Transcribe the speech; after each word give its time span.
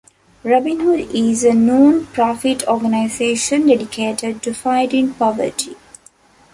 Robin 0.43 0.79
Hood 0.79 1.13
is 1.13 1.43
a 1.43 1.53
non-profit 1.53 2.67
organization 2.67 3.67
dedicated 3.67 4.41
to 4.41 4.51
fighting 4.51 5.13
poverty. 5.13 5.77